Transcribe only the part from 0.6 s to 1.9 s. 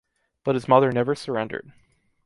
mother never surrendered.